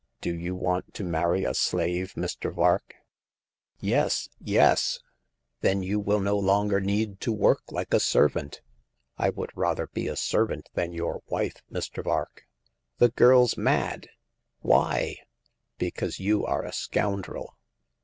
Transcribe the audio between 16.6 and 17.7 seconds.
a scoundrel."